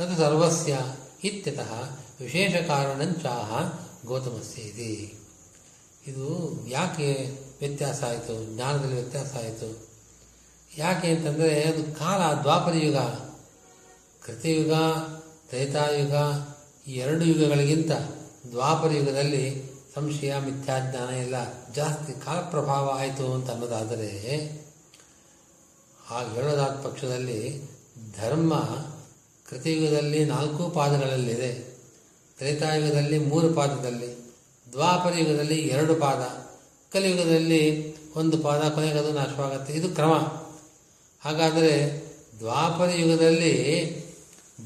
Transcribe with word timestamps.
ತದು 0.00 0.16
ಸರ್ವಸ್ಯ 0.16 0.78
ಇತ್ಯತಃ 1.24 1.72
ವಿಶೇಷ 2.20 2.54
ಕಾರಣಂಚಾಹ 2.66 3.52
ಗೌತಮಸ್ಯ 4.06 4.62
ಇದೆ 4.62 5.16
ಇದು 6.06 6.26
ಯಾಕೆ 6.68 7.38
ವ್ಯತ್ಯಾಸ 7.60 8.04
ಆಯಿತು? 8.04 8.54
ಜ್ಞಾನದಲ್ಲಿ 8.54 8.94
ವ್ಯತ್ಯಾಸ 8.94 9.34
ಆಯಿತು. 9.34 9.88
ಯಾಕೆ 10.76 11.08
ಅಂತಂದರೆ 11.08 11.62
ಅದು 11.62 11.98
ಕಾಲ 11.98 12.40
ದ್ವಾಪರ 12.40 12.72
ಯುಗ. 12.74 12.96
ಕೃತಯುಗ, 14.22 14.72
ತ್ರೇತಾಯುಗ, 15.48 16.14
ಈ 16.88 16.92
ಎರಡು 16.92 17.24
ಯುಗಗಳಿಗಿಂತ 17.24 17.90
ದ್ವಾಪರ 18.50 18.92
ಯುಗದಲ್ಲಿ 18.92 19.70
ಸಂಶಯ 19.94 20.38
ಮಿಥ್ಯಾಜ್ಞಾನ 20.38 21.08
ಎಲ್ಲ 21.08 21.34
ಜಾಸ್ತಿ 21.72 22.24
ಕಾಲಪ್ರಭಾವ 22.24 22.88
ಆಯಿತು 22.88 23.34
ಅಂತ 23.34 23.50
ಅನ್ನೋದಾದರೆ 23.50 24.12
ಆ 26.10 26.22
ಹೇಳೋದಾದ 26.22 26.80
ಪಕ್ಷದಲ್ಲಿ 26.84 27.70
ಧರ್ಮ 28.18 28.54
ಕೃತಯುಗದಲ್ಲಿ 29.50 30.24
ನಾಲ್ಕು 30.24 30.70
ಪಾದಗಳಲ್ಲಿದೆ. 30.70 31.52
ತ್ರೇತಾಯುಗದಲ್ಲಿ 32.38 33.18
ಮೂರು 33.18 33.48
ಪಾದದಲ್ಲಿ 33.52 34.10
ದ್ವಾಪರ 34.72 35.18
ಯುಗದಲ್ಲಿ 35.18 35.56
ಎರಡು 35.56 35.94
ಪಾದ, 35.94 36.22
ಕಲಿಯುಗದಲ್ಲಿ 36.92 37.62
ಒಂದು 38.14 38.38
ಪಾದ, 38.38 38.60
ಕೊನೆಗದು 38.68 39.12
ನಾಶವಾಗುತ್ತೆ. 39.12 39.72
ಇದು 39.72 39.88
ಕ್ರಮ. 39.88 40.14
ಹಾಗಾದರೆ 41.20 41.74
ದ್ವಾಪರ 42.38 42.90
ಯುಗದಲ್ಲಿ 42.90 43.54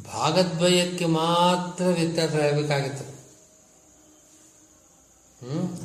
ಭಾಗದ್ವಯಕ್ಕೆ 0.05 1.05
ಮಾತ್ರ 1.05 1.85
ವ್ಯತ್ಯಾಸ 1.85 2.35
ಇರಬೇಕಾಗಿತ್ತು? 2.35 3.05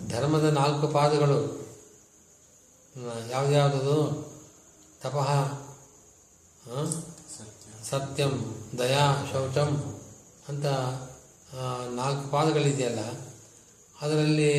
ಧರ್ಮದ 0.09 0.43
ನಾಲ್ಕು 0.43 0.87
ಪಾದಗಳು. 0.87 1.39
ಯಾವುದ್ಯಾವುದು 3.29 3.95
ತಪಃ? 5.03 5.29
ಸತ್ಯಂ, 7.89 8.33
ದಯಾ, 8.79 9.05
ಶೌಚಂ 9.31 9.69
ಅಂತ 10.49 10.65
ನಾಲ್ಕು 11.95 12.25
ಪಾದಗಳಿದೆಯಲ್ಲ, 12.29 13.01
ಅದರಲ್ಲಿ 14.01 14.53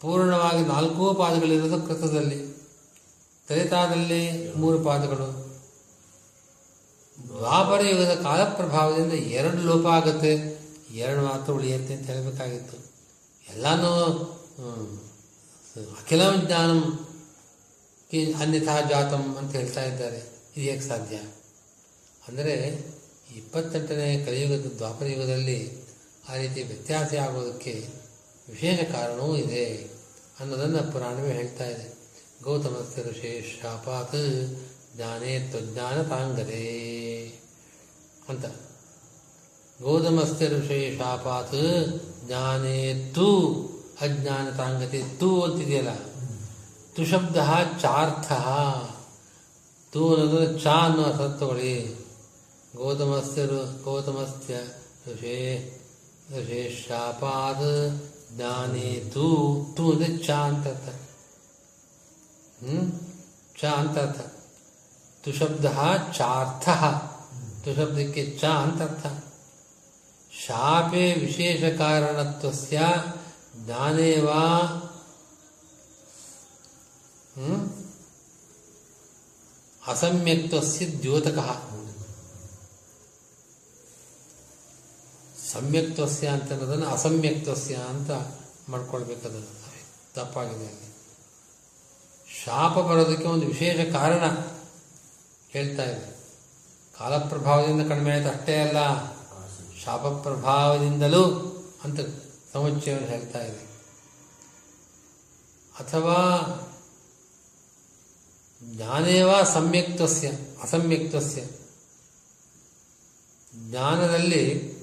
ಪೂರ್ಣವಾಗಿ 0.00 0.62
ನಾಲ್ಕೂ 0.64 1.04
ಪಾದಗಳಿರೋದು 1.14 1.78
ಕೃತದಲ್ಲಿ. 1.86 2.38
ತ್ರೇತಾದಲ್ಲಿ 3.48 4.22
ಮೂರು 4.54 4.78
ಪಾದಗಳು. 4.84 5.28
ದ್ವಾಪರ 7.28 7.80
ಯುಗದ 7.82 8.12
ಕಾಲಪ್ರಭಾವದಿಂದ 8.22 9.14
ಎರಡು 9.38 9.60
ಲೋಪ 9.62 9.86
ಆಗುತ್ತೆ. 9.88 10.32
ಎರಡು 10.96 11.20
ಮಾತ್ರ 11.26 11.48
ಉಳಿಯುತ್ತೆ 11.52 11.92
ಅಂತ 11.94 12.06
ಹೇಳಬೇಕಾಗಿತ್ತು. 12.06 12.76
ಎಲ್ಲನೂ 13.44 13.92
ಅಖಿಲ 15.98 16.22
ಜ್ಞಾನಂ 16.36 16.82
ಅನ್ಯಥಾ 18.40 18.74
ಜಾತಂ 18.90 19.24
ಅಂತ 19.38 19.50
ಹೇಳ್ತಾ 19.52 19.82
ಇದ್ದಾರೆ. 19.82 20.20
ಇದು 20.52 20.64
ಹೇಗೆ 20.66 20.84
ಸಾಧ್ಯ? 20.88 21.16
ಅಂದರೆ 22.28 22.54
ಇಪ್ಪತ್ತೆಂಟನೇ 23.36 24.24
ಕಲಿಯುಗದ 24.24 24.66
ದ್ವಾಪರ 24.76 25.06
ಯುಗದಲ್ಲಿ 25.06 25.84
ಆ 26.28 26.34
ರೀತಿ 26.34 26.62
ವ್ಯತ್ಯಾಸ 26.62 27.14
ಆಗೋದಕ್ಕೆ 27.14 27.88
ವಿಶೇಷ 28.48 28.92
ಕಾರಣವೂ 28.92 29.36
ಇದೆ 29.36 29.90
ಅನ್ನೋದನ್ನು 30.40 30.92
ಪುರಾಣವೇ 30.92 31.32
ಹೇಳ್ತಾ 31.32 31.64
ಇದೆ. 31.64 31.94
ಗೌತಮ 32.42 32.76
ಶಾಪಾತ್ 33.62 34.16
ಜ್ಞಾನೇ 34.96 35.48
ತ್ವಜ್ಞಾನ 35.50 36.02
ತಾಂಗದೆ 36.02 36.64
ಅಂತ. 38.28 38.44
ಋಷಿ 40.48 40.98
ಶಾಪಾತ್ 40.98 41.54
ಜ್ಞಾನೇ 42.26 43.12
ತು 43.14 43.28
ಅಜ್ಞಾನ 44.00 44.56
ತಾಂಗತೆ 44.56 45.02
ತು 45.20 45.42
ಅಂತಿದೆಯಲ್ಲ? 45.42 45.94
ತುಶಬ್ದ 46.94 47.36
ಚಾರ್ಥ. 47.82 48.32
ತೂ 49.92 50.14
ಅನ್ನೋದು 50.14 50.58
ಚಾ 50.58 50.70
ಅನ್ನೋ 50.70 51.02
ಅರ್ಥ 51.02 51.40
ತಗೊಳ್ಳಿ 51.40 52.03
ಗೌತಮಸ್ಯ 52.74 53.42
ಋ- 53.46 53.72
ಗೌತಮಸ್ಯ 53.82 54.54
ಋಷೇ 55.06 55.38
ಋಷೇ 56.32 56.62
ಶಾಪಾತ್ 56.78 57.68
ಜ್ಞಾನೇ 58.32 59.10
ತು 59.12 59.26
ತು 59.76 59.84
ಅಂದರೆ 59.92 60.18
ಚ 60.18 60.38
ಅಂತ 60.46 60.66
ಅರ್ಥ 60.68 60.88
ಹ್ಮ್ 62.60 62.88
ಚ 63.58 63.72
ಅಂತ 63.76 63.96
ಅರ್ಥ 63.98 64.20
ತು 65.24 65.32
ಶಬ್ದ 65.32 65.66
ಚಾರ್ಥ 66.12 66.66
ತು 67.62 67.74
ಶಬ್ದಕ್ಕೆ 67.74 68.38
ಚ 68.38 68.52
ಅಂತ 68.62 68.80
ಅರ್ಥ 68.82 69.04
ಶಾಪೆ 70.38 71.04
ವಿಶೇಷ 71.20 71.64
ಕಾರಣತ್ವಸ್ಯ 71.78 72.78
ಜ್ಞಾನೇ 73.58 74.20
ವಾ 74.20 74.40
ಹ್ಮ್ 77.36 77.62
ಅಸಮ್ಯಕ್ತಸ್ಯ 79.82 80.86
ದ್ಯೋತಕಃ 80.98 81.48
ಸಮ್ಯಕ್ತಸ್ಯ 85.54 86.28
ಅಂತ 86.28 86.52
ಅನ್ನೋದನ್ನು 86.52 86.86
ಅಸಮ್ಯಕ್ತಸ್ಯ 86.86 87.74
ಅಂತ 87.74 88.10
ಮಾಡ್ಕೊಳ್ಬೇಕದ 88.68 89.46
ತಪ್ಪಾಗಿದೆ 90.14 90.66
ಅಲ್ಲಿ. 90.66 90.94
ಶಾಪ 92.44 92.72
ಬರೋದಕ್ಕೆ 92.72 93.28
ಒಂದು 93.28 93.46
ವಿಶೇಷ 93.46 93.92
ಕಾರಣ 93.92 94.24
ಹೇಳ್ತಾ 95.48 95.84
ಇದೆ 95.84 96.16
ಕಾಲಪ್ರಭಾವದಿಂದ 96.98 97.88
ಕಡಿಮೆ 97.88 98.10
ಆಯಿತು 98.12 98.28
ಅಷ್ಟೇ 98.28 98.60
ಅಲ್ಲ. 98.60 99.14
ಶಾಪ 99.84 100.00
ಪ್ರಭಾವದಿಂದಲೂ 100.00 101.24
ಅಂತ 101.84 102.00
ಸಮುಚ್ಚಯವನ್ನು 102.52 103.08
ಹೇಳ್ತಾ 103.08 103.38
ಇದೆ 103.38 103.64
ಅಥವಾ 105.80 106.18
ಜ್ಞಾನೇವ 108.62 109.42
ಸಮ್ಯಕ್ತಸ್ಯ, 109.42 110.28
ಅಸಮ್ಯಕ್ತಸ್ಯ. 110.62 111.42
ಜ್ಞಾನದಲ್ಲಿ 113.70 114.73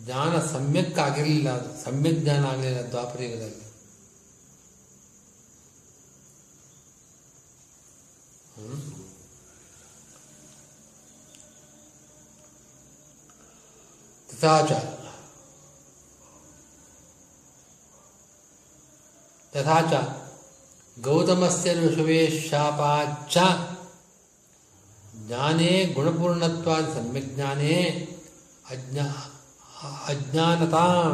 ಜ್ಞಾನ 0.00 0.38
ಸಮ್ಯಕ್ 0.52 0.98
ಆಗಿರಲಿಲ್ಲ 0.98 1.48
ಅದು 1.58 1.70
ಸಮ್ಯಕ್ 1.84 2.18
ಜ್ಞಾನ 2.24 2.44
ಆಗಲಿಲ್ಲ 2.46 2.80
ದ್ವಾಪರ 2.92 3.20
ಯುಗದಲ್ಲಿ 3.26 3.62
ಹ್ಮ್? 8.56 8.82
तथा 14.28 14.54
च 14.62 14.72
तथा 19.52 19.80
च 19.82 20.02
गौतमस्य 20.96 21.74
ऋषवे 21.76 22.18
शापाच्च 22.40 23.36
ज्ञाने 25.28 25.70
गुणपूर्णत्वात् 25.94 26.92
सम्यक्ज्ञाने 26.94 27.76
अज्ञा 28.70 29.06
अज्ञानतां 30.12 31.10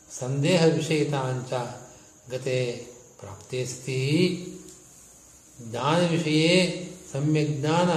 सन्देहविषयताञ्च 0.09 1.53
गते 2.34 2.59
प्राप्तेऽस्ति 3.22 4.02
ज्ञानविषये 5.59 6.52
सम्यग्ज्ञान 7.13 7.90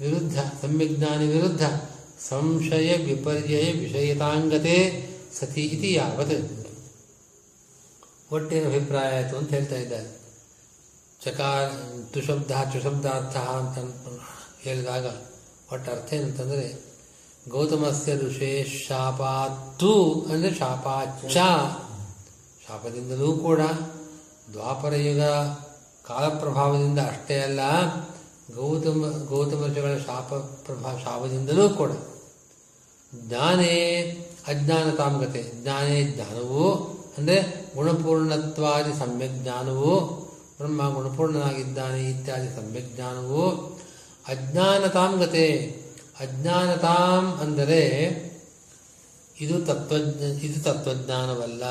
विरुद्ध 0.00 0.36
सम्यग्ज्ञान 0.62 1.20
विरुद्ध 1.34 1.62
संशय 2.24 2.90
विपर्यय 3.06 3.64
ವಿಷಯತಾಂಗತೆ 3.80 4.76
ಸತಿ 5.38 5.62
ಇತಿ 5.74 5.88
ಯಾವತ್ 5.96 6.36
ಒಟ್ಟೇನು 8.36 8.68
ಅಭಿಪ್ರಾಯ 8.70 9.08
ಆಯಿತು 9.16 9.34
ಅಂತ 9.40 9.50
ಹೇಳ್ತಾ 9.56 9.78
ಇದ್ದಾರೆ 9.84 10.08
ಚಕಾರ 11.21 11.63
ತುಶಬ್ದ 12.13 12.51
ಚುಶಬ್ದಾರ್ಥ 12.73 13.37
ಅಂತ 13.37 13.77
ಹೇಳಿದಾಗ 14.63 15.05
ಒಟ್ಟು 15.73 15.91
ಅರ್ಥ 15.91 16.13
ಏನಂತಂದರೆ 16.13 16.67
ಗೌತಮಸ್ಯ 17.47 18.15
ಋಷೇ 18.15 18.63
ಶಾಪಾತ್ತು 18.87 20.23
ಅಂದರೆ 20.29 20.53
ಶಾಪಾಚ 20.53 21.35
ಶಾಪದಿಂದಲೂ 22.67 23.33
ಕೂಡ 23.37 23.61
ದ್ವಾಪರ 24.53 24.93
ಯುಗ 24.95 25.23
ಕಾಲಪ್ರಭಾವದಿಂದ 26.05 26.99
ಅಷ್ಟೇ 26.99 27.41
ಅಲ್ಲ, 27.41 27.61
ಗೌತಮ 28.55 29.05
ಗೌತಮ 29.29 29.61
ಋಷಿಗಳ 29.65 29.97
ಶಾಪ 30.05 30.29
ಪ್ರಭಾ, 30.65 30.97
ಶಾಪದಿಂದಲೂ 31.03 31.69
ಕೂಡ. 31.69 31.91
ಜ್ಞಾನೇ 33.13 33.73
ಅಜ್ಞಾನ 34.47 34.95
ತಾಮಗತೆ 34.95 35.51
ಜ್ಞಾನೇ 35.55 36.03
ಜ್ಞಾನವು 36.03 36.63
ಅಂದರೆ 37.17 37.37
ಗುಣಪೂರ್ಣತ್ವಾದಿ 37.75 38.93
ಸಮ್ಯಕ್ 38.93 39.43
ಜ್ಞಾನವು 39.43 39.91
ಬ್ರಹ್ಮ 40.59 40.89
ಗುಣಪೂರ್ಣನಾಗಿದ್ದಾನೆ 40.93 42.09
ಇತ್ಯಾದಿ 42.09 42.49
ಸಮ್ಯಜ್ಞಾನವು 42.55 43.43
ಅಜ್ಞಾನತಾಂಗತೆ 44.27 45.45
ಅಜ್ಞಾನತಾಂ 46.19 47.37
ಅಂದರೆ 47.41 47.81
ಇದು 49.37 49.65
ತತ್ವಜ್ಞ, 49.65 50.23
ಇದು 50.43 50.63
ತತ್ವಜ್ಞಾನವಲ್ಲ. 50.63 51.63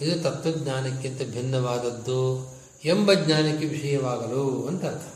ಇದು 0.00 0.22
ತತ್ವಜ್ಞಾನಕ್ಕಿಂತ 0.22 1.22
ಭಿನ್ನವಾದದ್ದು 1.30 2.20
ಎಂಬ 2.84 3.12
ಜ್ಞಾನಕ್ಕೆ 3.14 3.66
ವಿಷಯವಾಗಲು 3.66 4.66
ಅಂತ 4.68 4.84
ಅರ್ಥ 4.84 5.08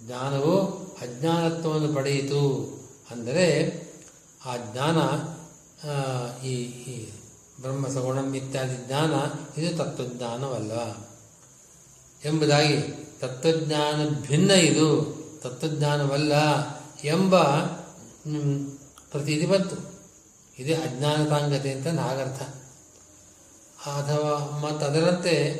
ಜ್ಞಾನವು 0.00 0.54
ಅಜ್ಞಾನತ್ವವನ್ನು 1.02 1.94
ಪಡೆಯಿತು 1.94 2.42
ಅಂದರೆ 3.10 3.46
ಆ 4.44 4.56
ಜ್ಞಾನ 4.66 4.98
ಈ 6.44 6.54
ಬ್ರಹ್ಮ 7.60 7.88
ಸಗುಣಂ 7.88 8.34
ಇತ್ಯಾದಿ 8.34 8.86
ಜ್ಞಾನ 8.86 9.12
ಇದು 9.60 9.76
ತತ್ವಜ್ಞಾನವಲ್ಲ. 9.76 11.06
ಎಂಬುದಾಗಿ 12.24 12.82
ತತ್ವಜ್ಞಾನ 13.20 14.08
ಭಿನ್ನ 14.08 14.50
ಇದು, 14.50 15.16
ತತ್ವಜ್ಞಾನವಲ್ಲ 15.42 16.32
ಎಂಬ 17.04 17.42
ಪ್ರತೀತಿ 19.10 19.46
ಬಂತು. 19.46 19.76
ಇದೇ 20.58 20.74
ಅಜ್ಞಾನತಾಂಗತೆ 20.74 21.72
ಅಂತ 21.72 21.86
ನಾಗರ್ಥ. 21.86 22.42
ಅಥವಾ 23.88 24.58
ಮತ್ತು 24.60 24.86
ಅದರಂತೆ 24.86 25.52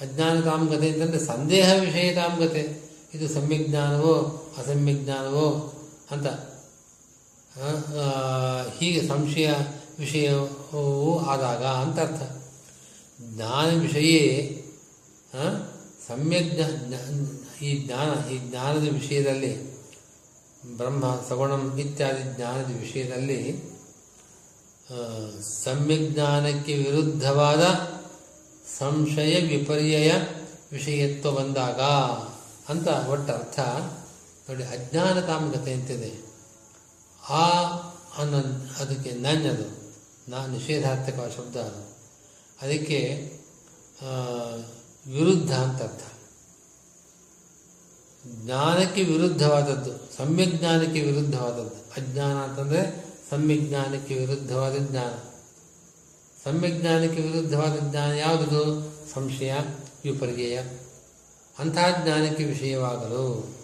ಅಜ್ಞಾನತಾಂಗತೆ 0.00 0.90
ಅಂತಂದರೆ 0.90 1.18
ಸಂದೇಹ 1.18 1.72
ವಿಷಯತಾಂಗತೆ. 1.80 2.90
ಇದು 3.14 3.28
ಸಮ್ಯಜ್ಞಾನವೋ, 3.28 4.12
ಅಸಮ್ಯಜ್ಞಾನವೋ 4.58 5.74
ಅಂತ. 6.10 6.26
ಹೀಗೆ 8.78 9.08
ಸಂಶಯ 9.08 9.52
ವಿಷಯವೂ 9.98 10.63
ಆದಾಗ 11.26 11.64
ಅಂತ 11.64 11.98
ಅರ್ಥ 12.00 12.22
ಜ್ಞಾನ 13.32 13.80
ವಿಷಯೇ 13.80 14.20
ಸಮ್ಯಕ್ 16.06 16.50
ಈ 17.62 17.86
ಜ್ಞಾನ, 17.86 18.30
ಈ 18.30 18.38
ಜ್ಞಾನದ 18.38 18.88
ವಿಷಯದಲ್ಲಿ, 18.92 19.52
ಬ್ರಹ್ಮ, 20.76 21.20
ಸಗುಣಂ 21.28 21.78
ಇತ್ಯಾದಿ 21.78 22.36
ಜ್ಞಾನದ 22.36 22.80
ವಿಷಯದಲ್ಲಿ 22.80 23.40
ಸಮ್ಯಕ್ 25.64 26.10
ಜ್ಞಾನಕ್ಕೆ 26.10 26.74
ವಿರುದ್ಧವಾದ 26.74 27.64
ಸಂಶಯ, 28.78 29.40
ವಿಪರ್ಯಯ 29.40 30.12
ವಿಷಯತ್ವ 30.72 31.30
ಬಂದಾಗ 31.30 31.80
ಅಂತ 32.68 32.88
ಒಟ್ಟರ್ಥ 33.08 33.60
ನೋಡಿ 34.48 34.64
ಅಜ್ಞಾನತಾಮಗತೆ 34.64 35.72
ಅಂತಿದೆ 35.72 36.12
ಆ, 37.30 37.44
ಅನ್ನ, 38.18 38.34
ಅದಕ್ಕೆ 38.80 39.10
ನನ್ 39.10 39.46
ಅದು 39.46 39.83
ನಾ 40.28 40.46
ನಿಷೇಧಾರ್ಥಕ 40.46 41.34
ಶಬ್ದ 41.36 41.56
ಅದು 41.56 41.98
ಅದಕ್ಕೆ 42.62 43.30
ವಿರುದ್ಧ 45.06 45.54
ಅಂತ 45.54 45.82
ಅರ್ಥ. 45.82 46.02
ಜ್ಞಾನಕ್ಕೆ 48.44 49.02
ವಿರುದ್ಧವಾದದ್ದು 49.02 50.16
ಸಮ್ಯಜ್ಞಾನಕ್ಕೆ 50.16 51.00
ವಿರುದ್ಧವಾದದ್ದು. 51.00 52.02
ಅಜ್ಞಾನ 52.02 52.36
ಅಂತಂದರೆ 52.36 53.04
ಸಮ್ಯಜ್ಞಾನಕ್ಕೆ 53.30 54.14
ವಿರುದ್ಧವಾದ 54.14 54.76
ಜ್ಞಾನ. 54.78 55.12
ಸಮ್ಯಜ್ಞಾನಕ್ಕೆ 56.44 57.22
ವಿರುದ್ಧವಾದ 57.22 57.90
ಜ್ಞಾನ 57.90 58.10
ಯಾವುದು 58.10 58.92
ಸಂಶಯ, 59.14 59.54
ವಿಪರ್ಯಯ. 60.04 60.60
ಅಂತಹ 61.58 62.02
ಜ್ಞಾನಕ್ಕೆ 62.04 62.44
ವಿಷಯವಾಗಲು 62.44 63.54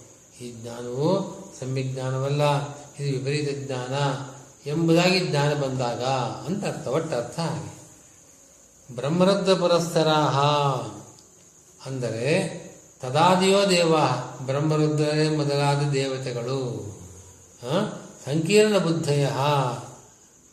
ಈ 0.41 0.53
ಜ್ಞಾನವು 0.53 1.41
ಸಮ್ಯಜ್ಞಾನವಲ್ಲ 1.61 2.43
ಇದು 2.75 3.19
ವಿಪರೀತ 3.19 3.67
ಜ್ಞಾನ. 3.67 3.95
ಎಂಬುದಾಗಿ 4.67 5.21
ಜ್ಞಾನ 5.21 5.55
ಬಂದಾಗ 5.55 6.03
ಅಂತ 6.47 6.65
ಅರ್ಥ. 6.65 6.87
ಒಟ್ಟು 6.87 7.17
ಅರ್ಥ 7.17 7.41
ಹಾಗೆ. 7.41 7.81
ಬ್ರಹ್ಮರದ್ಧ 8.97 9.51
ಪುರಸ್ಥರಾಹ 9.51 10.39
ಅಂದರೆ 11.87 12.61
ತದಾದಿಯೋ 13.01 13.71
ದೇವ 13.71 13.95
ಬ್ರಹ್ಮರುದ್ರರೇ 14.47 15.29
ಮೊದಲಾದ 15.29 15.91
ದೇವತೆಗಳು? 15.91 16.91
ಸಂಕೀರ್ಣ 18.25 18.79
ಬುದ್ಧಯ 18.79 19.27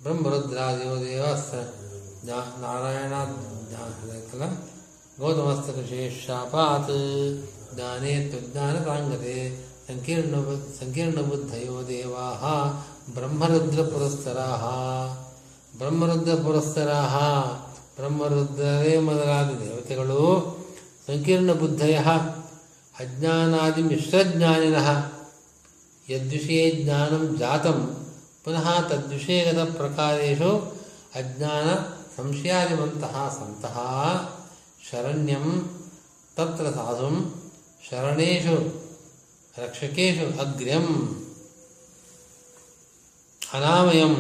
ಬ್ರಹ್ಮರುದ್ರಾದಿಯೋ 0.04 0.95
ದೇವ 0.95 1.25
ನಾರಾಯಣ 2.62 3.13
ಗೌತಮಸ್ತಕ 3.69 4.59
ಗೌತಮಸ್ತ 5.19 5.89
ಶೇಷಾಪಾತ್ 5.89 6.92
ಜ್ಞಾನೇ 7.75 8.27
ತ್ವಜ್ಞಾನ 8.27 8.86
ಸಾಂಗತೆ 8.86 9.57
ಸಂಕೀರ್ಣ 9.88 10.36
ಸಂಕೀರ್ಣ 10.80 11.21
ಬುದ್ಧಯೋ 11.21 11.88
ದೇವಾ 11.88 12.27
ಬ್ರಹ್ಮರುದ್ರ 13.13 13.81
ಪುರಸ್ಸರಾಹ 13.81 14.63
ಬ್ರಹ್ಮರುದ್ರ 15.77 16.33
ಪುರಸ್ಸರಾಹ 16.33 17.18
ಬ್ರಹ್ಮರುದ್ರರೇ 17.95 18.98
ಮೊದಲಾದ 18.98 19.45
ದೇವತೆಗಳು. 19.45 20.57
ಸಂಕೀರ್ಣ 21.07 21.51
ಬುದ್ಧಯ 21.51 21.95
ಅಜ್ಞಾನಾದಿ 23.00 23.81
ಮಿಶ್ರಜ್ಞಾನಿನ. 23.81 24.75
ಯದ್ವಿಷಯ 26.09 26.83
ಜ್ಞಾನಂ 26.83 27.36
ಜಾತಂ. 27.39 28.07
ಪುನಃ 28.44 28.88
ತದ್ವಿಷಯಗತ 28.88 29.75
ಪ್ರಕಾರೇಶು 29.77 30.75
ಅಜ್ಞಾನ 31.15 31.75
ಸಂಶಯಾದಿವಂತಹ 32.18 33.38
ಸಂತಹ 33.39 33.77
ಶರಣ್ಯಂ 34.92 35.69
ತತ್ರ 36.36 36.63
ಸಾಧುಂ. 36.63 37.33
ಶರಣೇಶು 37.89 38.86
ರಕ್ಷಕೇಶು 39.57 40.39
ಅಗ್ರ್ಯಂ. 40.39 41.24
ಅನಾಮಯಂ 43.53 44.13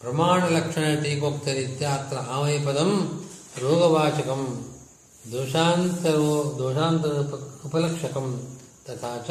ಪ್ರಮಾಣಲಕ್ಷಣ 0.00 0.94
ಟೀಕೋಕ್ತರೀತ್ಯ 1.02 1.86
ಅತ್ರ 1.86 2.16
ಆಮಯಪದಂ 2.30 2.90
ರೋಗವಾಚಕಂ 3.62 4.42
ದೋಷಾಂತರೋ 5.24 6.30
ದೋಷಾಂತರ 6.58 7.12
ಉಪ- 7.20 7.44
ಉಪಲಕ್ಷಕಂ 7.64 8.26
ತಥಾ 8.86 9.16
ಚ 9.18 9.30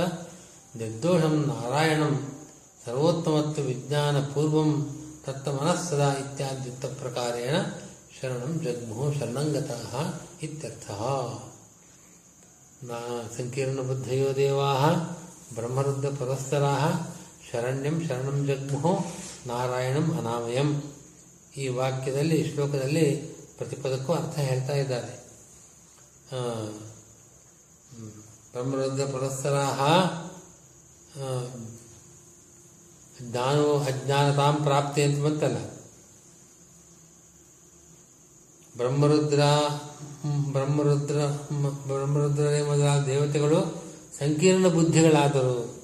ನಿರ್ದೋಷಂ 0.75 1.35
ನಾರಾಯಣಂ 1.47 2.13
ಸರ್ವೋತ್ತಮತ್ವ 2.85 3.63
ವಿಜ್ಞಾನ 3.67 4.19
ಪೂರ್ವಂ 4.33 4.71
ತತ್ತಮನಸ್ಸದಾ 5.25 6.13
ಇತ್ಯಾದ್ಯುಕ್ತ 6.19 6.85
ಪ್ರಕಾರೇಣ 6.99 7.55
ಶರಣಂ 8.17 8.51
ಜಗ್ಮುಃ 8.63 8.99
ಶರಣ್ಯಂ 17.51 18.07
ಶರಣಂ 18.07 18.47
ಜಗ್ಮುಹು 18.47 19.05
ನಾರಾಯಣಂ 19.47 20.17
ಅನಾಮಯಂ. 20.17 20.83
ಈ 21.57 21.67
ವಾಕ್ಯದಲ್ಲಿ 21.67 22.53
ಶ್ಲೋಕದಲ್ಲಿ 22.53 23.15
ಪ್ರತಿಪದಕ್ಕೂ 23.57 24.13
ಅರ್ಥ 24.13 24.39
ಹೇಳ್ತಾ 24.39 24.73
ಇದ್ದಾರೆ. 24.73 25.25
ಬ್ರಹ್ಮರುದ್ರ 28.51 29.05
ಪುರಸ್ಸರಾಹ 29.05 29.81
ಜ್ಞಾನೋ 33.21 33.79
ಅಜ್ಞಾನತಾಂ 33.79 34.55
ಪ್ರಾಪ್ತಿ 34.55 35.03
ಅಂತ 35.03 35.25
ಬಂತಲ್ಲ. 35.25 35.57
ಬ್ರಹ್ಮರುದ್ರ 38.77 39.41
ಹ್ಮ್, 39.41 40.51
ಬ್ರಹ್ಮರುದ್ರ 40.51 41.17
ಬ್ರಹ್ಮರುದ್ರನೇ 41.87 42.61
ಮೊದಲಾದ 42.61 43.05
ದೇವತೆಗಳು 43.05 43.59
ಸಂಕೀರ್ಣ 44.19 44.67
ಬುದ್ಧಿಗಳಾದರು. 44.67 45.74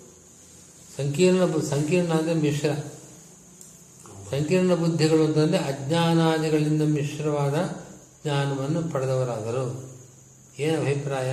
ಸಂಕೀರ್ಣ 1.02 1.60
ಸಂಕೀರ್ಣ 1.70 2.12
ಅಂದರೆ 2.14 2.34
ಮಿಶ್ರ. 2.34 2.72
ಸಂಕೀರ್ಣ 4.32 4.74
ಬುದ್ಧಿಗಳು 4.76 5.24
ಅಂತಂದರೆ 5.26 5.60
ಅಜ್ಞಾನಾದಿಗಳಿಂದ 5.60 6.82
ಮಿಶ್ರವಾದ 6.82 7.56
ಜ್ಞಾನವನ್ನು 8.24 8.82
ಪಡೆದವರಾದರು. 8.92 9.66
ಏನು 10.60 10.82
ಅಭಿಪ್ರಾಯ? 10.82 11.32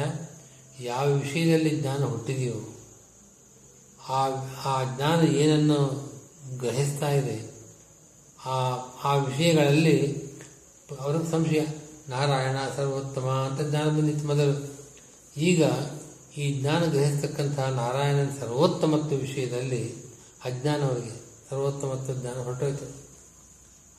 ಯಾವ 0.81 1.13
ವಿಷಯದಲ್ಲಿ 1.13 1.71
ಜ್ಞಾನ 1.81 2.03
ಹುಟ್ಟಿದೆಯೋ, 2.05 2.59
ಆ 4.09 4.21
ಆ 4.65 4.97
ಜ್ಞಾನ 4.97 5.21
ಏನನ್ನು 5.29 5.81
ಗ್ರಹಿಸ್ತಾ 6.59 7.11
ಇದೆ, 7.11 7.37
ಆ 8.45 8.57
ಆ 9.05 9.15
ವಿಷಯಗಳಲ್ಲಿ 9.17 9.97
ಅವರ 11.01 11.17
ಸಂಶಯ. 11.31 11.63
ನಾರಾಯಣ 12.09 12.59
ಸರ್ವೋತ್ತಮ 12.77 13.29
ಅಂತ 13.49 13.61
ಜ್ಞಾನ 13.71 13.89
ಬಂದಿತ್ತು 13.89 14.27
ಮೊದಲು 14.27 14.55
ಈಗ 15.37 15.63
ಈ 16.37 16.61
ಜ್ಞಾನ 16.61 16.85
ಗ್ರಹಿಸ್ತಕ್ಕಂತಹ 16.85 17.69
ನಾರಾಯಣನ 17.69 18.29
ಸರ್ವೋತ್ತಮತ್ವ 18.41 19.17
ವಿಷಯದಲ್ಲಿ 19.17 19.95
ಅಜ್ಞಾನವರಿಗೆ 20.45 21.21
ಸರ್ವೋತ್ತಮತ್ವ 21.51 22.15
ಜ್ಞಾನ 22.15 22.35
ಹೊರಟೋಯ್ತು. 22.35 23.09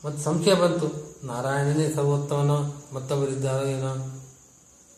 ಮತ್ತು 0.06 0.22
ಸಂಶಯ 0.22 0.54
ಬಂತು. 0.54 1.16
ನಾರಾಯಣನೇ 1.26 1.90
ಸರ್ವೋತ್ತಮನ? 1.90 2.50
ಮತ್ತೊಬ್ಬರಿದ್ದಾರೋ 2.94 3.66
ಏನೋ? 3.66 3.94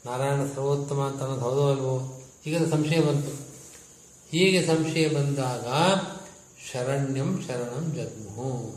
ನಾರಾಯಣ 0.06 0.46
ಸರ್ವೋತ್ತಮ 0.54 1.00
ಅಂತ 1.00 1.22
ಅನ್ನೋದು 1.22 1.40
ಹೌದೋ 1.40 1.70
ಅಲ್ವೋ 1.70 2.22
ಈಗ 2.46 2.70
ಸಂಶಯ 2.70 3.00
ಬಂತು. 3.00 3.30
ಹೀಗೆ 4.30 4.66
ಸಂಶಯ 4.66 5.08
ಬಂದಾಗ 5.08 5.66
ಶರಣ್ಯಂ 6.72 7.44
ಶರಣಂ 7.46 7.94
ಜಗ್ಮುಹು? 7.94 8.76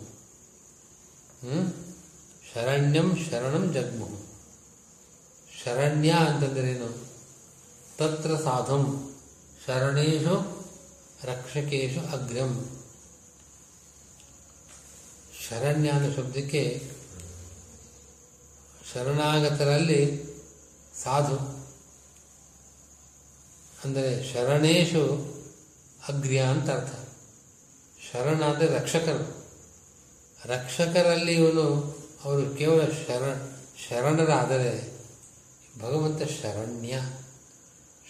ಶರಣ್ಯಂ 2.54 3.28
ಶರಣಂ 3.30 3.74
ಜಗ್ಮುಹು. 3.74 4.26
ಶರಣ್ಯ 5.64 6.10
ಅಂತಂದ್ರೇನು 6.10 7.15
ತತ್ರ 8.00 8.32
ಸಾಧುಂ 8.36 8.84
ಶರಣೇಶು 9.66 10.36
ರಕ್ಷಕೇಶು 11.24 12.02
ಅಗ್ರಂ 12.14 12.52
ಶರಣ್ಯ 15.44 15.90
ಅನ್ನೋ 15.90 16.10
ಶಬ್ದಕ್ಕೆ 16.16 16.62
ಶರಣಾಗತರಲ್ಲಿ 18.94 20.02
ಸಾಧು, 21.04 21.38
ಅಂದರೆ 23.84 24.12
ಶರಣೇಶು 24.34 25.04
ಅಗ್ರ್ಯ 26.10 26.42
ಅಂತ 26.42 26.70
ಅರ್ಥ. 26.70 26.94
ಶರಣ 28.08 28.40
ಅಂದರೆ 28.44 28.68
ರಕ್ಷಕರು. 28.80 29.26
ರಕ್ಷಕರಲ್ಲಿ 30.46 31.34
ಇವನು, 31.34 31.68
ಅವರು 32.24 32.44
ಕೇವಲ 32.56 32.82
ಶರಣ, 33.02 33.34
ಶರಣರಾದರೆ 33.86 34.74
ಭಗವಂತ 35.80 36.22
ಶರಣ್ಯ. 36.42 36.96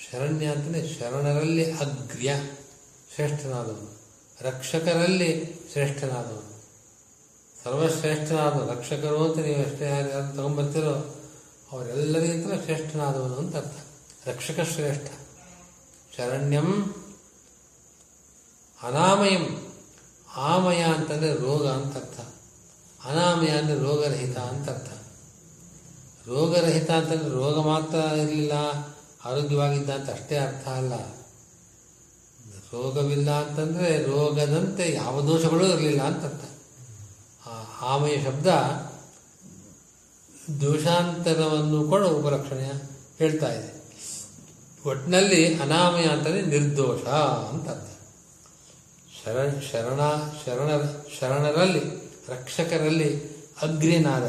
ಶರಣ್ಯ 0.04 0.46
ಅಂತಲೇ 0.46 0.98
ಶರಣರಲ್ಲಿ 1.00 1.72
ಅಗ್ರ್ಯ 1.72 2.34
ಶ್ರೇಷ್ಠನಾದವನು. 3.16 4.00
ರಕ್ಷಕರಲ್ಲಿ 4.42 5.60
ಶ್ರೇಷ್ಠನಾದವನು. 5.72 6.56
ಸರ್ವಶ್ರೇಷ್ಠನಾದ 7.64 8.70
ರಕ್ಷಕರು 8.70 9.32
ಅಂತ 9.32 9.46
ನೀವು 9.46 9.58
ಎಷ್ಟೇ 9.58 9.86
ಯಾರು 9.86 10.36
ತಗೊಂಡ್ಬರ್ತೀರೋ 10.36 11.16
ಅವರೆಲ್ಲರಿಗಿಂತಲೂ 11.72 12.64
ಶ್ರೇಷ್ಠನಾದವನು 12.64 13.36
ಅಂತ 13.36 13.56
ಅರ್ಥ. 13.56 13.78
ರಕ್ಷಕ 14.28 14.60
ಶ್ರೇಷ್ಠ. 14.62 15.12
ಶರಣ್ಯಂ 16.18 16.96
ಅನಾಮಯಂ. 18.82 19.74
ಆಮಯ 20.36 20.84
ಅಂತಂದರೆ 20.84 21.34
ರೋಗ 21.34 21.68
ಅಂತ 21.68 21.98
ಅರ್ಥ. 21.98 22.20
ಅನಾಮಯ 23.06 23.48
ಅಂದರೆ 23.48 23.80
ರೋಗರಹಿತ 23.80 24.38
ಅಂತ 24.38 24.70
ಅರ್ಥ. 24.70 24.90
ರೋಗರಹಿತ 26.28 26.92
ಅಂತಂದರೆ 26.92 27.30
ರೋಗ 27.30 27.66
ಮಾತ್ರ 27.66 27.96
ಇರಲಿಲ್ಲ. 27.96 28.52
ಆರೋಗ್ಯವಾಗಿದ್ದ 29.26 29.90
ಅಂತ 29.90 30.10
ಅಷ್ಟೇ 30.10 30.36
ಅರ್ಥ 30.38 30.66
ಅಲ್ಲ. 30.68 30.94
ರೋಗವಿಲ್ಲ 32.74 33.30
ಅಂತಂದರೆ 33.44 33.90
ರೋಗದಂತೆ 34.04 34.86
ಯಾವ 34.92 35.22
ದೋಷಗಳೂ 35.22 35.66
ಇರಲಿಲ್ಲ 35.66 36.02
ಅಂತ 36.02 36.24
ಅರ್ಥ 36.26 36.44
ಆಮಯ 37.82 38.16
ಶಬ್ದ 38.24 38.48
ದೋಷಾಂತರವನ್ನು 40.62 41.80
ಕೂಡ 41.84 42.04
ಉಪಲಕ್ಷಣೆಯ 42.06 42.72
ಹೇಳ್ತಾ 43.18 43.50
ಇದೆ. 43.54 43.70
ಒಟ್ಟಿನಲ್ಲಿ 44.90 45.42
ಅನಾಮಯ 45.60 46.06
ಅಂತಂದರೆ 46.06 46.42
ನಿರ್ದೋಷ 46.42 47.06
ಅಂತ 47.52 47.68
ಅರ್ಥ 47.70 47.92
ಶರ 49.20 49.38
ಶರಣ 49.72 50.02
ಶರಣ 50.46 50.70
ಶರಣರಲ್ಲಿ 51.20 51.84
ರಕ್ಷಕರಲ್ಲಿ 52.28 53.10
ಅಗ್ರಿನಾದ, 53.62 54.26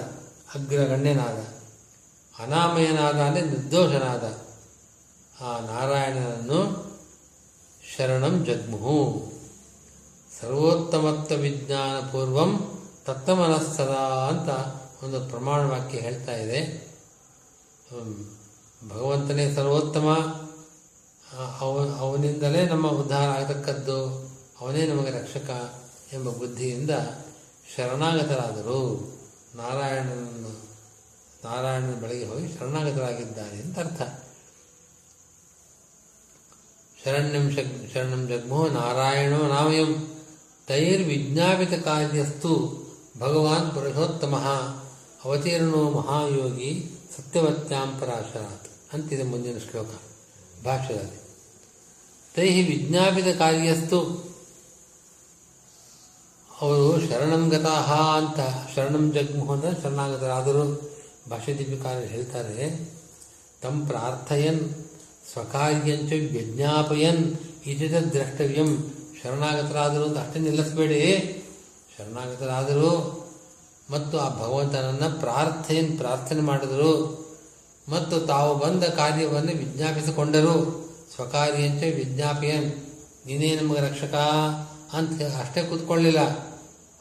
ಅಗ್ರಗಣ್ಯನಾದ, 0.55 1.39
ಅನಾಮಯನಾದ 2.35 3.19
ಅಂದರೆ 3.21 3.45
ನಿರ್ದೋಷನಾದ 3.45 4.25
ಆ 5.41 5.61
ನಾರಾಯಣನನ್ನು 5.61 6.87
ಶರಣಂ 7.97 8.45
ಜಗ್ಮುಹು. 8.45 9.33
ಸರ್ವೋತ್ತಮತ್ವ 10.41 11.35
ವಿಜ್ಞಾನ 11.35 12.01
ಪೂರ್ವಂ 12.01 12.79
ತತ್ವಮನಸ್ಸದ 13.05 13.95
ಅಂತ 14.29 14.49
ಒಂದು 15.05 15.31
ಪ್ರಮಾಣ 15.31 15.61
ವಾಕ್ಯ 15.61 15.99
ಹೇಳ್ತಾ 15.99 16.33
ಇದೆ. 16.33 16.89
ಭಗವಂತನೇ 18.89 19.55
ಸರ್ವೋತ್ತಮ. 19.55 20.13
ಅವ, 21.61 21.97
ಅವನಿಂದಲೇ 21.99 22.67
ನಮ್ಮ 22.67 22.89
ಉದ್ಧಾರ 22.89 23.29
ಆಗತಕ್ಕದ್ದು, 23.29 24.31
ಅವನೇ 24.61 24.87
ನಮಗೆ 24.87 25.11
ರಕ್ಷಕ 25.11 25.75
ಎಂಬ 26.13 26.31
ಬುದ್ಧಿಯಿಂದ 26.31 26.91
ಶರಣಾಗತರಾದರು. 27.77 29.13
ನಾರಾಯಣನನ್ನು, 29.55 30.61
ನಾರಾಯಣನ 31.45 32.01
ಬಳಿಗೆ 32.03 32.27
ಹೋಗಿ 32.27 32.49
ಶರಣಾಗತರಾಗಿದ್ದಾರೆ 32.49 33.57
ಅಂತ 33.57 33.79
ಅರ್ಥ. 33.79 34.26
ಶರಣ್ಯಂ 37.07 37.45
ಶಗ್ 37.51 37.75
ಶರಣಂ 37.93 38.23
ಜಗ್ಮೋ 38.29 38.61
ನಾರಾಯಣೋ 38.69 39.37
ನಾಮಯಂ 39.47 39.91
ತೈರ್ವಿಜ್ಞಾಪಿತ 40.69 41.75
ಕಾರ್ಯಸ್ತು 41.85 42.53
ಭಗವಾನ್ 43.19 43.69
ಪುರುಷೋತ್ತಮ 43.75 44.35
ಅವತೀರ್ಣೋ 45.25 45.83
ಮಹಾಯೋಗಿ 45.91 46.71
ಸತ್ಯವತ್ಯಾಂ 47.17 47.91
ಪರಾಶರಾತ್ 48.01 48.67
ಅಂತಿದೆ 48.93 49.23
ಮುಂದಿನ 49.23 49.59
ಶ್ಲೋಕ 49.59 49.93
ಭಾಷ್ಯದಲ್ಲಿ. 50.65 51.21
ತೈ 52.35 52.49
ವಿಜ್ಞಾಪಿತ 52.63 53.29
ಕಾರ್ಯಸ್ತು 53.39 54.01
ಅವರು 56.51 56.89
ಶರಣಂ 57.09 57.45
ಗತಾಹ 57.49 57.93
ಅಂತ 58.19 58.41
ಶರಣಂ 58.75 59.07
ಜಗ್ಮೋಹನ 59.13 59.55
ಅಂದರೆ 59.55 59.83
ಶರಣಾಗತರಾದರು. 59.83 60.65
ಭಾಷ್ಯ 61.31 61.55
ದೀಪಿಕಾರರು 61.59 62.07
ಹೇಳ್ತಾರೆ, 62.07 62.67
ತಂ 63.63 63.77
ಪ್ರಾರ್ಥಯನ್ 63.87 64.63
ಸ್ವಕಾರ್ಯಂಚ 65.33 66.13
ವ್ಯಜ್ಞಾಪಯನ್ 66.13 67.35
ಇದ್ದ 67.67 67.95
ದ್ರಷ್ಟವ್ಯಂ. 67.95 68.93
ಶರಣಾಗತರಾದರು 69.23 70.05
ಅಂತ 70.05 70.19
ಅಷ್ಟೇ 70.19 70.41
ನಿಲ್ಲಿಸಬೇಡಿ. 70.41 71.33
ಶರಣಾಗತರಾದರು 71.99 73.27
ಮತ್ತು 73.91 74.19
ಆ 74.19 74.29
ಭಗವಂತನನ್ನು 74.43 75.21
ಪ್ರಾರ್ಥೆಯನ್ನು 75.21 75.97
ಪ್ರಾರ್ಥನೆ 75.97 76.41
ಮಾಡಿದರು. 76.41 77.27
ಮತ್ತು 77.89 78.21
ತಾವು 78.21 78.59
ಬಂದ 78.59 78.85
ಕಾರ್ಯವನ್ನು 78.85 79.53
ವಿಜ್ಞಾಪಿಸಿಕೊಂಡರು. 79.53 80.87
ಸ್ವಕಾರ್ಯಂಚ 81.15 81.83
ವಿಜ್ಞಾಪಯನ್. 81.83 82.73
ನೀನೇ 83.27 83.57
ನಮಗೆ 83.57 83.81
ರಕ್ಷಕ 83.81 84.15
ಅಂತ 84.93 85.23
ಅಷ್ಟೇ 85.23 85.63
ಕೂತ್ಕೊಳ್ಳಿಲ್ಲ. 85.63 86.21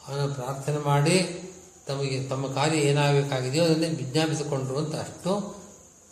ಅವನು 0.08 0.34
ಪ್ರಾರ್ಥನೆ 0.34 0.78
ಮಾಡಿ 0.78 1.42
ತಮಗೆ 1.86 2.24
ತಮ್ಮ 2.24 2.46
ಕಾರ್ಯ 2.46 2.78
ಏನಾಗಬೇಕಾಗಿದೆಯೋ 2.78 3.64
ಅದನ್ನೇ 3.64 3.88
ವಿಜ್ಞಾಪಿಸಿಕೊಂಡರು 3.88 4.78
ಅಂತ 4.78 4.94
ಅಷ್ಟು 4.94 5.56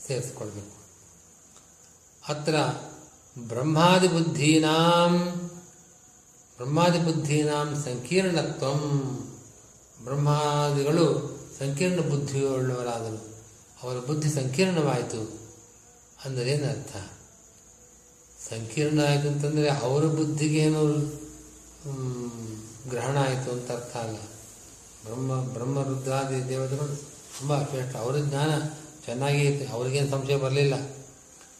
ಸೇರಿಸ್ಕೊಳ್ಬೇಕು. 0.06 0.74
ಅತ್ರ 2.28 2.54
ಬ್ರಹ್ಮಾದಿ 3.38 4.09
ಬುದ್ಧೀನಾಂ 4.09 5.12
ಬ್ರಹ್ಮಾದಿ 6.59 6.99
ಬುದ್ಧೀನಾಂ 6.99 7.83
ಸಂಕೀರ್ಣತ್ವಂ. 7.85 8.83
ಬ್ರಹ್ಮಾದಿಗಳು 10.04 11.07
ಸಂಕೀರ್ಣ 11.59 12.00
ಬುದ್ಧಿಯುಳ್ಳವರಾದರು. 12.00 13.21
ಅವರ 13.83 13.97
ಬುದ್ಧಿ 13.99 14.28
ಸಂಕೀರ್ಣವಾಯಿತು 14.31 15.40
ಅಂದರೆ 16.25 16.50
ಏನರ್ಥ 16.50 16.97
ಸಂಕೀರ್ಣ 18.50 19.00
ಆಯಿತು 19.04 19.28
ಅಂತಂದರೆ 19.28 19.69
ಅವರ 19.69 20.04
ಬುದ್ಧಿಗೇನು 20.04 20.83
ಏನೋ 20.83 21.04
ಗ್ರಹಣ 22.90 23.16
ಆಯಿತು 23.16 23.50
ಅಂತ 23.52 23.73
ಅರ್ಥ 23.73 23.97
ಅಲ್ಲ. 23.97 24.16
ಬ್ರಹ್ಮ 25.04 25.45
ಬ್ರಹ್ಮ 25.45 25.83
ರುದ್ರಾದಿ 25.83 26.49
ದೇವತೆಗಳು 26.49 26.97
ತುಂಬ 27.38 27.62
ಶ್ರೇಷ್ಠ 27.62 27.97
ಅವರ 27.97 28.16
ಜ್ಞಾನ 28.19 28.50
ಚೆನ್ನಾಗಿ 29.04 29.40
ಐತೆ. 29.47 29.66
ಅವ್ರಿಗೇನು 29.66 30.11
ಸಂಶಯ 30.11 30.37
ಬರಲಿಲ್ಲ. 30.37 31.03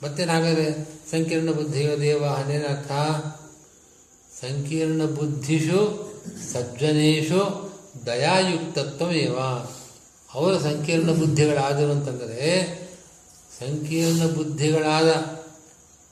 ಮತ್ತೇನಾಗದೆ 0.05 0.85
ಸಂಕೀರ್ಣ 1.11 1.51
ಬುದ್ಧಿಯೋ 1.51 2.01
ದೇವ 2.01 2.25
ಅನೇನರ್ಥ 2.25 2.93
ಸಂಕೀರ್ಣ 4.41 5.05
ಬುದ್ಧಿಷು 5.05 6.05
ಸಜ್ಜನೇಶು 6.53 7.73
ದಯಾಯುಕ್ತತ್ವಮೇವ. 8.07 9.39
ಅವರು 10.35 10.61
ಸಂಕೀರ್ಣ 10.61 11.11
ಬುದ್ಧಿಗಳಾದರು 11.11 11.91
ಅಂತಂದರೆ, 11.91 12.75
ಸಂಕೀರ್ಣ 13.61 14.27
ಬುದ್ಧಿಗಳಾದ 14.27 15.15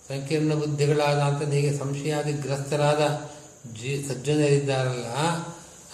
ಸಂಕೀರ್ಣ 0.09 0.55
ಬುದ್ಧಿಗಳಾದ 0.55 1.19
ಅಂತ 1.19 1.53
ಹೀಗೆ 1.53 1.79
ಸಂಶಯಾದಿ 1.79 2.33
ಗ್ರಸ್ತರಾದ 2.33 3.31
ಜೀ 3.75 4.09
ಸಜ್ಜನರಿದ್ದಾರಲ್ಲ 4.09 5.07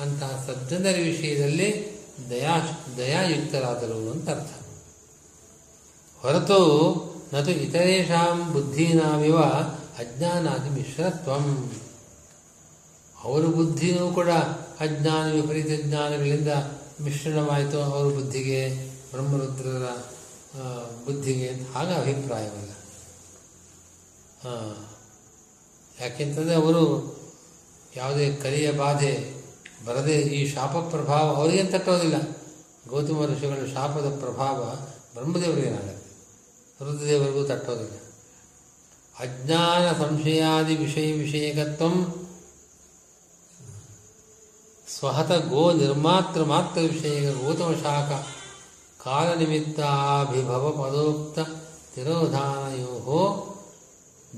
ಅಂತಹ 0.00 0.44
ಸಜ್ಜನರ 0.46 0.94
ವಿಷಯದಲ್ಲಿ 0.96 1.98
ದಯಾ, 2.30 2.84
ದಯಾಯುಕ್ತರಾದರು 2.96 4.10
ಅಂತ 4.10 4.30
ಅರ್ಥ. 4.30 4.50
ಹೊರತು 6.22 7.07
ನತು 7.32 7.52
ಇತರೇಷಾಂ 7.64 8.38
ಬುದ್ಧಿನಾಮಿವ 8.52 9.38
ಅಜ್ಞಾನಾದಿ 10.02 10.70
ಮಿಶ್ರತ್ವಂ. 10.70 11.46
ಅವರ 13.24 13.44
ಬುದ್ಧಿನೂ 13.56 14.04
ಕೂಡ 14.12 14.30
ಅಜ್ಞಾನ 14.80 15.24
ವಿಪರೀತ 15.32 15.72
ಜ್ಞಾನಗಳಿಂದ 15.84 16.52
ಮಿಶ್ರಣವಾಯಿತು 17.00 17.78
ಅವರ 17.82 18.04
ಬುದ್ಧಿಗೆ, 18.14 18.60
ಬ್ರಹ್ಮರುದ್ರರ 19.10 19.86
ಬುದ್ಧಿಗೆ 21.06 21.48
ಹಾಗೆ 21.74 21.92
ಆಗ 21.94 22.00
ಅಭಿಪ್ರಾಯವಲ್ಲ 22.02 22.72
ಯಾಕೆಂತಂದರೆ 25.98 26.54
ಅವರು 26.54 26.82
ಯಾವುದೇ 27.96 28.26
ಕಲಿಯ 28.42 28.68
ಬಾಧೆ 28.72 29.12
ಬರದೆ 29.86 30.16
ಈ 30.38 30.40
ಶಾಪ 30.54 30.76
ಪ್ರಭಾವ 30.90 31.26
ಅವರಿಗೇನು 31.34 31.70
ತಟ್ಟೋದಿಲ್ಲ 31.70 32.18
ಗೌತಮ 32.90 33.24
ಋಷಿಗಳ 33.24 33.64
ಶಾಪದ 33.74 34.08
ಪ್ರಭಾವ 34.20 34.58
ಬ್ರಹ್ಮದೇವರಿಗೇನಾಗುತ್ತೆ 35.14 35.97
ರುದ್ರದೇವರಿಗೂ 36.84 37.44
ತಟ್ಟೋದಿಲ್ಲ. 37.44 37.96
ಅಜ್ಞಾನ 39.18 39.92
ಸಂಶಯಾದಿ 39.92 40.76
ವಿಷಯ 40.76 41.12
ವಿಷಯಕತ್ವ 41.12 41.84
ಸ್ವಹತ 44.98 45.32
ಗೋ 45.32 45.72
ನಿರ್ಮಾತೃ 45.72 46.44
ಮಾತ್ರ 46.44 46.80
ವಿಷಯ 46.80 47.32
ಗೌತಮ 47.32 47.72
ಶಾಖ 47.82 48.26
ಕಾಲನಿಮಿತ್ತಾಭಿಭವ 49.04 50.70
ಪದೋಕ್ತ 50.70 51.38
ತಿರೋಧಾನಯೋ 51.94 53.54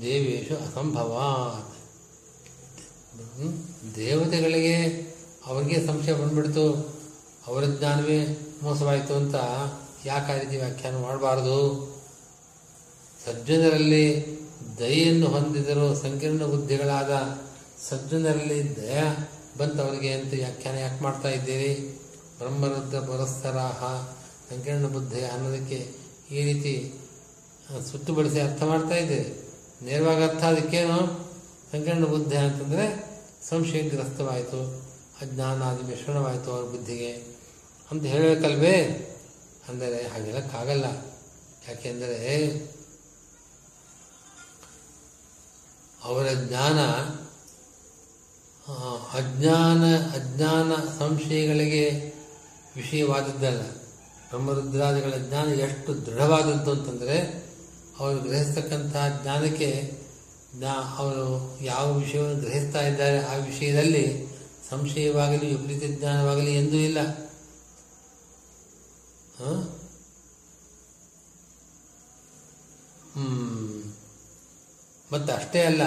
ದೇವೇಶು 0.01 0.55
ಅಸಂಭವಾತ್? 0.55 1.75
ದೇವತೆಗಳಿಗೆ 3.95 4.75
ಅವರಿಗೆ 5.45 5.87
ಸಂಶಯ 5.87 6.13
ಬಂದ್ಬಿಡ್ತು. 6.13 6.95
ಅವರ 7.47 7.65
ಜ್ಞಾನವೇ 7.65 8.51
ಮೋಸವಾಯಿತು 8.63 9.13
ಅಂತ 9.13 9.35
ಯಾಕೆ 10.05 10.39
ರೀತಿ 10.39 10.55
ವ್ಯಾಖ್ಯಾನ 10.57 11.01
ಮಾಡಬಾರ್ದು? 11.01 11.90
ಸಜ್ಜನರಲ್ಲಿ 13.25 14.05
ದಯೆಯನ್ನು 14.79 15.27
ಹೊಂದಿದರು 15.27 15.87
ಸಂಕೀರ್ಣ 16.03 16.43
ಬುದ್ಧಿಗಳಾದ 16.45 17.13
ಸಜ್ಜನರಲ್ಲಿ 17.87 18.59
ದಯ 18.77 19.01
ಬಂತವರಿಗೆ 19.59 20.11
ಅಂತ 20.13 20.31
ವ್ಯಾಖ್ಯಾನ 20.33 20.77
ಯಾಕೆ 20.77 20.99
ಮಾಡ್ತಾ 21.03 21.29
ಇದ್ದೀರಿ? 21.29 21.73
ಬ್ರಹ್ಮರುದ್ರ 22.39 22.99
ಪುರಸ್ಸರಾಹ 23.09 23.81
ಸಂಕೀರ್ಣ 24.49 24.87
ಬುದ್ಧಿ 24.87 25.21
ಅನ್ನೋದಕ್ಕೆ 25.33 25.79
ಈ 26.35 26.41
ರೀತಿ 26.43 26.73
ಸುತ್ತು 27.91 28.11
ಬಳಸಿ 28.13 28.39
ಅರ್ಥ 28.39 28.61
ಮಾಡ್ತಾ 28.63 28.95
ಇದ್ದೀರಿ? 28.95 29.27
ನೇರವಾಗಿ 29.85 30.23
ಅರ್ಥ 30.29 30.43
ಅದಕ್ಕೇನು? 30.43 30.99
ಸಂಕೀರ್ಣ 31.71 32.05
ಬುದ್ಧಿ 32.05 32.37
ಅಂತಂದರೆ 32.37 32.85
ಸಂಶಯಗ್ರಸ್ತವಾಯಿತು, 33.49 34.59
ಅಜ್ಞಾನಾದಿ 35.21 35.83
ಮಿಶ್ರಣವಾಯಿತು 35.91 36.49
ಅವ್ರ 36.55 36.65
ಬುದ್ಧಿಗೆ 36.73 37.11
ಅಂತ 37.91 38.03
ಹೇಳಬೇಕಲ್ವೇ? 38.13 38.75
ಅಂದರೆ 39.69 39.99
ಹಾಗೆಲ್ಲಕ್ಕಾಗಲ್ಲ 40.11 40.87
ಯಾಕೆಂದರೆ 41.69 42.19
ಅವರ 46.03 46.27
ಜ್ಞಾನ 46.33 46.79
ಅಜ್ಞಾನ 49.11 49.95
ಅಜ್ಞಾನ 49.97 50.75
ಸಂಶಯಗಳಿಗೆ 50.99 52.13
ವಿಷಯವಾದದ್ದಲ್ಲ. 52.75 53.61
ಬ್ರಹ್ಮರುದ್ರಾದಿಗಳ 54.29 55.13
ಜ್ಞಾನ 55.29 55.47
ಎಷ್ಟು 55.47 56.05
ದೃಢವಾದದ್ದು 56.05 56.71
ಅಂತಂದರೆ, 56.71 57.43
ಅವರು 57.99 58.19
ಗ್ರಹಿಸ್ತಕ್ಕಂತಹ 58.19 59.19
ಜ್ಞಾನಕ್ಕೆ 59.23 59.97
ಜ್ಞಾ, 60.55 60.95
ಅವರು 60.97 61.57
ಯಾವ 61.61 61.97
ವಿಷಯವನ್ನು 61.97 62.41
ಗ್ರಹಿಸ್ತಾ 62.41 62.87
ಇದ್ದಾರೆ 62.87 63.25
ಆ 63.25 63.35
ವಿಷಯದಲ್ಲಿ 63.35 64.27
ಸಂಶಯವಾಗಲಿ, 64.69 65.55
ವಿಪರೀತ 65.55 65.99
ಜ್ಞಾನವಾಗಲಿ 65.99 66.57
ಎಂದೂ 66.57 66.77
ಇಲ್ಲ. 66.77 67.01
ಹ? 69.39 69.77
ಮತ್ತೆ 75.11 75.31
ಅಷ್ಟೇ 75.33 75.61
ಅಲ್ಲ, 75.69 75.83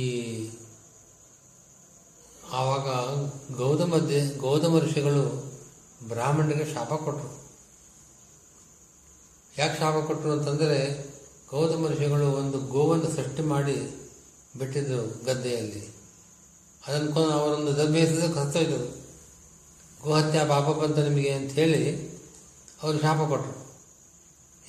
ಈ 0.00 0.04
ಆವಾಗ 2.58 2.88
ಗೌತಮ 3.60 3.98
ದೇ, 4.08 4.20
ಗೌತಮ 4.44 4.78
ಋಷಿಗಳು 4.84 5.24
ಬ್ರಾಹ್ಮಣರಿಗೆ 6.10 6.66
ಶಾಪ 6.74 6.92
ಕೊಟ್ಟರು 7.04 7.30
ಯಾಕೆ 9.58 9.76
ಶಾಪ 9.80 9.96
ಕೊಟ್ಟರು 10.06 10.30
ಅಂತಂದರೆ, 10.32 10.78
ಗೌತಮ 11.52 11.88
ಋಷಿಗಳು 11.92 12.28
ಒಂದು 12.40 12.58
ಗೋವನ್ನು 12.74 13.10
ಸೃಷ್ಟಿ 13.16 13.42
ಮಾಡಿ 13.52 13.76
ಬಿಟ್ಟಿದ್ದರು 14.58 15.04
ಗದ್ದೆಯಲ್ಲಿ. 15.26 15.82
ಅದನ್ನು 16.86 17.22
ಅವರೊಂದು 17.38 17.72
ದಬ್ಬೆ 17.78 18.00
ಎಸೆದಕ್ಕೆ 18.00 18.32
ಗೋಹತ್ಯ 18.34 18.64
ಗೋಹತ್ಯೆ 20.04 20.42
ಪಾಪ 20.48 20.66
ಬಂತ 20.80 20.98
ನಿಮಗೆ 21.08 21.32
ಅಂತ 21.38 21.52
ಹೇಳಿ, 21.60 21.82
ಅವರು 22.82 22.96
ಶಾಪ 23.04 23.20
ಕೊಟ್ಟರು 23.32 23.54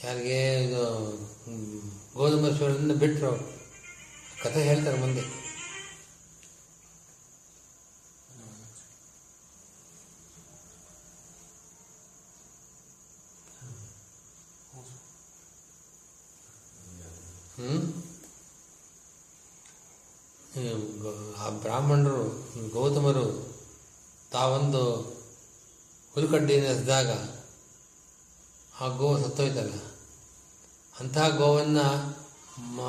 ಯಾರಿಗೆ 0.04 0.40
ಇದು 0.66 0.84
ಹ್ಮ್, 2.18 2.46
ಗೋಧುಮ 2.48 2.92
ಬಿಟ್ಟರು 2.92 3.28
ಅವರು. 3.28 3.44
ಕಥೆ 4.44 4.64
ಹೇಳ್ತಾರೆ 4.64 4.98
ಮುಂದೆ. 4.98 5.48
ಆ 21.38 21.50
ಬ್ರಾಹ್ಮಣರು 21.50 22.24
ಗೌತಮರು 22.74 23.56
ತಾವೊಂದು 24.32 25.02
ಹುಲ್ಕಡ್ಡಿಯನ್ನು 26.14 26.70
ಎಸೆದಾಗ 26.70 27.10
ಆ 28.82 28.88
ಗೋ 28.88 29.18
ಸತ್ತೋಯ್ತಲ್ಲ. 29.18 29.87
ಅಂತಹ 31.00 31.28
ಗೋವನ್ನು 31.38 31.88
ಮ 32.76 32.80